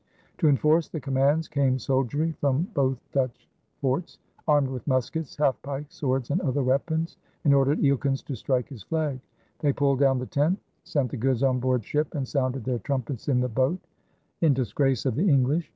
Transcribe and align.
To 0.39 0.47
enforce 0.49 0.87
the 0.87 0.99
commands 0.99 1.47
came 1.47 1.77
soldiery 1.77 2.31
from 2.39 2.63
both 2.73 2.97
Dutch 3.11 3.47
forts, 3.77 4.17
armed 4.47 4.69
with 4.69 4.87
muskets, 4.87 5.35
half 5.35 5.61
pikes, 5.61 5.93
swords, 5.97 6.31
and 6.31 6.41
other 6.41 6.63
weapons, 6.63 7.17
and 7.45 7.53
ordered 7.53 7.81
Eelkens 7.81 8.25
to 8.25 8.33
strike 8.35 8.69
his 8.69 8.81
flag. 8.81 9.19
They 9.59 9.73
pulled 9.73 9.99
down 9.99 10.17
the 10.17 10.25
tent, 10.25 10.57
sent 10.85 11.11
the 11.11 11.17
goods 11.17 11.43
on 11.43 11.59
board 11.59 11.85
ship, 11.85 12.15
and 12.15 12.27
sounded 12.27 12.63
their 12.63 12.79
trumpets 12.79 13.29
in 13.29 13.41
the 13.41 13.47
boat 13.47 13.77
"in 14.41 14.55
disgrace 14.55 15.05
of 15.05 15.13
the 15.13 15.29
English." 15.29 15.69